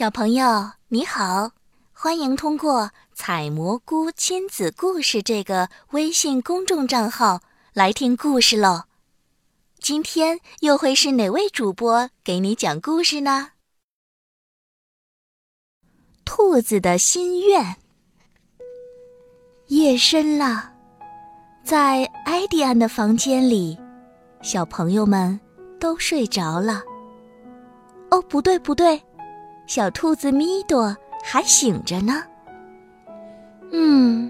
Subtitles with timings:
[0.00, 1.50] 小朋友你好，
[1.92, 7.42] 欢迎通过“采蘑菇亲子故事”这个微信公众账号
[7.74, 8.84] 来听故事喽。
[9.78, 13.48] 今天又会是哪位主播给你讲故事呢？
[16.24, 17.76] 兔子的心愿。
[19.66, 20.72] 夜深了，
[21.62, 23.78] 在埃迪安的房间里，
[24.40, 25.38] 小朋友们
[25.78, 26.82] 都睡着了。
[28.10, 28.98] 哦，不对，不对。
[29.70, 32.24] 小兔子咪朵还醒着呢。
[33.70, 34.28] 嗯，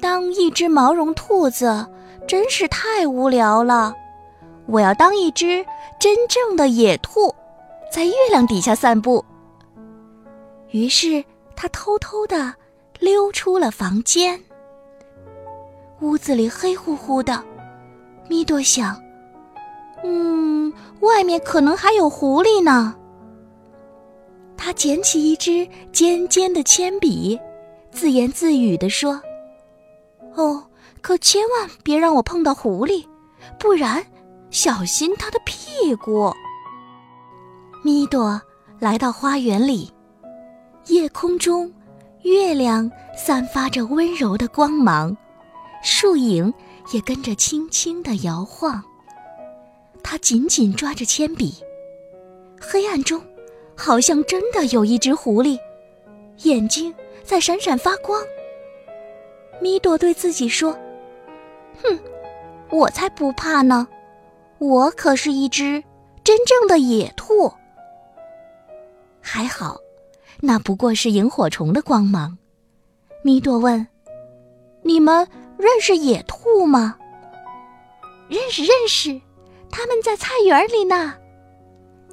[0.00, 1.86] 当一只毛绒兔子
[2.26, 3.94] 真是太无聊了。
[4.64, 5.62] 我要当一只
[6.00, 7.34] 真正的野兔，
[7.92, 9.22] 在月亮底下散步。
[10.70, 11.22] 于是
[11.54, 12.54] 他偷偷的
[12.98, 14.40] 溜出了房间。
[16.00, 17.44] 屋子里黑乎乎的，
[18.26, 18.98] 咪朵想
[20.02, 22.94] ：“嗯，外面可能还有狐狸呢。”
[24.66, 27.38] 他捡起一支尖尖的铅笔，
[27.92, 29.22] 自言自语地说
[30.34, 30.60] ：“哦，
[31.00, 33.06] 可千万别让我碰到狐狸，
[33.60, 34.04] 不然
[34.50, 36.34] 小心他的屁股。”
[37.84, 38.42] 米朵
[38.80, 39.88] 来到花园里，
[40.86, 41.72] 夜空中
[42.22, 45.16] 月亮散发着温柔的光芒，
[45.80, 46.52] 树影
[46.92, 48.82] 也跟着轻轻地摇晃。
[50.02, 51.54] 他紧紧抓着铅笔，
[52.60, 53.22] 黑暗中。
[53.76, 55.58] 好像真的有一只狐狸，
[56.44, 58.20] 眼睛在闪闪发光。
[59.60, 60.76] 米朵对自己说
[61.82, 61.98] ：“哼，
[62.70, 63.86] 我才不怕呢，
[64.58, 65.82] 我可是一只
[66.24, 67.52] 真正的野兔。”
[69.20, 69.76] 还好，
[70.40, 72.36] 那不过是萤火虫的光芒。
[73.22, 73.86] 米朵问
[74.82, 75.26] ：“你们
[75.58, 76.96] 认识野兔吗
[78.28, 79.20] ？”“认识，认识，
[79.70, 81.14] 他们在菜园里呢。”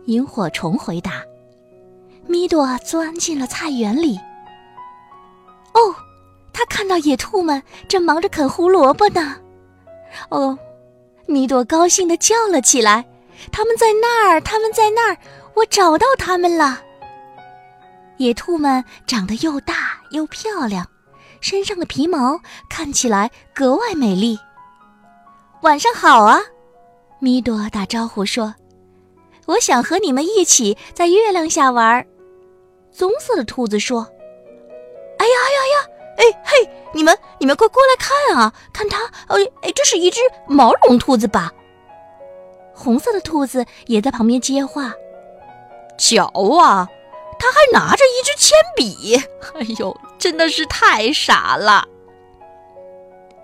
[0.08, 1.24] 萤火虫回答。
[2.28, 4.20] 米朵钻进了菜园里。
[5.74, 5.96] 哦，
[6.54, 9.36] 他看到野兔们正忙着啃胡萝卜呢。
[10.30, 10.58] 哦，
[11.26, 13.04] 米朵高兴地叫了起来
[13.52, 15.18] ：“他们在那儿，他们在那儿，
[15.56, 16.80] 我找到他们了！”
[18.18, 20.88] 野兔们长得又大又漂亮，
[21.42, 22.40] 身上的皮毛
[22.70, 24.38] 看起来格外美丽。
[25.62, 26.40] 晚上好啊，
[27.20, 28.54] 米朵打招呼说
[29.48, 32.06] ：“我想和你们一起在月亮下玩。”
[32.94, 34.08] 棕色的兔子说
[35.18, 35.90] ：“哎呀哎呀呀！
[36.16, 38.54] 哎嘿，你们你们快过来看啊！
[38.72, 41.52] 看它，哎哎，这是一只毛绒兔子吧？”
[42.76, 44.94] 红色的兔子也在旁边接话
[45.98, 46.26] ：“瞧
[46.60, 46.88] 啊，
[47.40, 49.16] 它还拿着一支铅笔！
[49.56, 51.88] 哎呦，真的是太傻了。”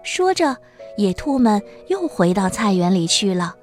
[0.04, 0.58] 说着，
[0.98, 3.56] 野兔们又回到菜园里去了。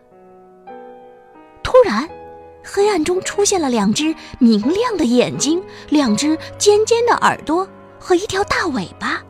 [2.68, 7.66] 黑暗中出现了两只明亮的眼睛，两只尖尖的耳朵
[7.98, 9.22] 和一条大尾巴。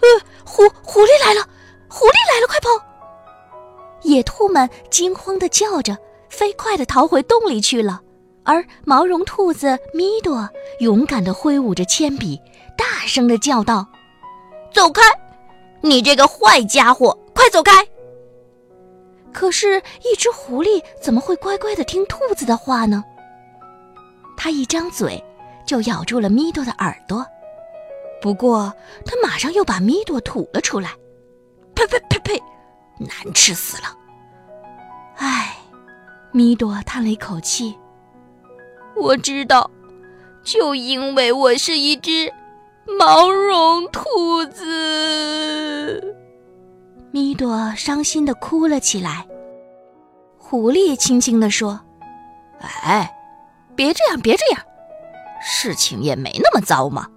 [0.00, 0.08] 呃，
[0.44, 1.46] 狐狐狸来了！
[1.88, 2.46] 狐狸来了！
[2.48, 2.68] 快跑！
[4.02, 5.96] 野兔们惊慌地叫着，
[6.30, 8.00] 飞快地逃回洞里去了。
[8.44, 12.40] 而毛绒兔子米朵勇敢地挥舞着铅笔，
[12.78, 13.86] 大声地叫道
[14.72, 15.02] ：“走开！
[15.80, 17.86] 你这个坏家伙，快走开！”
[19.36, 23.04] 可是，一只狐狸怎么会乖乖的听兔子的话呢？
[24.34, 25.22] 它一张嘴，
[25.66, 27.22] 就咬住了米朵的耳朵。
[28.22, 28.72] 不过，
[29.04, 30.92] 它马上又把米朵吐了出来。
[31.74, 32.42] 呸呸呸呸！
[32.98, 33.94] 难吃死了！
[35.16, 35.54] 唉，
[36.32, 37.78] 米朵叹了一口气。
[38.96, 39.70] 我知道，
[40.42, 42.32] 就因为我是一只
[42.98, 46.15] 毛绒兔子。
[47.16, 49.26] 米朵伤心的哭了起来。
[50.36, 51.80] 狐狸轻轻地说
[52.60, 53.10] ：“哎，
[53.74, 54.60] 别这样，别这样，
[55.40, 57.08] 事情也没那么糟嘛。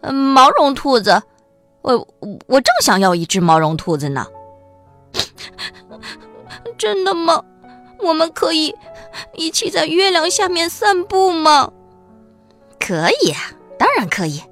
[0.00, 1.22] 毛绒兔子，
[1.82, 2.08] 我
[2.46, 4.26] 我正想要一只毛绒兔子呢。
[6.78, 7.44] 真的吗？
[7.98, 8.74] 我们可以
[9.34, 11.70] 一起在月亮下面散步吗？
[12.80, 14.42] 可以啊，当然可以。”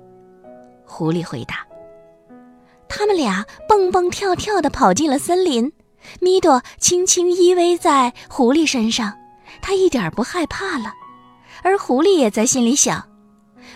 [0.84, 1.66] 狐狸回答。
[2.88, 5.72] 他们俩蹦蹦跳跳地跑进了森林，
[6.20, 9.12] 米朵轻轻依偎在狐狸身上，
[9.60, 10.92] 它一点不害怕了。
[11.62, 13.08] 而狐狸也在心里想：“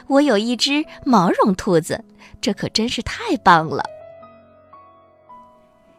[0.08, 2.04] 我有一只毛绒兔子，
[2.40, 3.82] 这可真是太棒了。”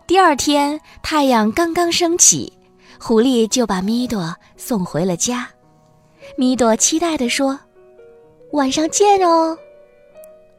[0.06, 2.54] 第二天，太阳刚刚升起，
[3.00, 5.50] 狐狸就把米朵送回了家。
[6.38, 7.60] 米朵期待地说
[8.54, 9.58] ：“晚上见哦。”“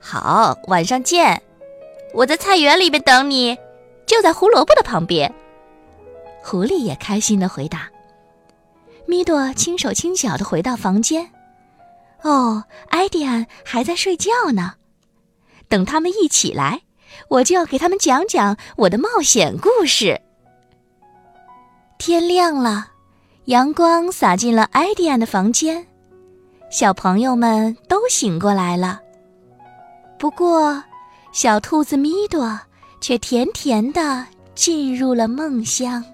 [0.00, 1.40] 好，晚上见。”
[2.12, 3.56] 我在菜园里边等你，
[4.06, 5.32] 就在胡萝卜的旁边。
[6.42, 7.88] 狐狸也开心的回答。
[9.06, 11.30] 米朵轻手轻脚的回到房间，
[12.22, 14.74] 哦，艾迪安还在睡觉呢。
[15.68, 16.82] 等他们一起来，
[17.28, 20.20] 我就要给他们讲讲我的冒险故事。
[21.98, 22.88] 天亮了，
[23.46, 25.86] 阳光洒进了艾迪安的房间，
[26.70, 29.00] 小朋友们都醒过来了。
[30.18, 30.82] 不过，
[31.32, 32.58] 小兔子米朵
[33.00, 36.04] 却甜甜的进入了梦乡。